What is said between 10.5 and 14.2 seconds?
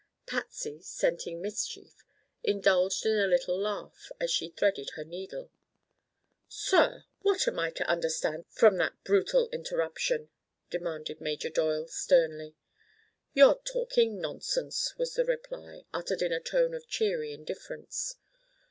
demanded Major Doyle sternly. "You're talking